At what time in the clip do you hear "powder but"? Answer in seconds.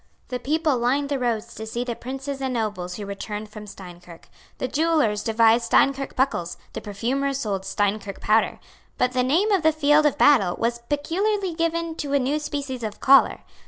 8.19-9.11